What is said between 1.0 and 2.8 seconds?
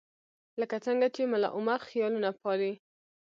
چې ملاعمر خیالونه پالي.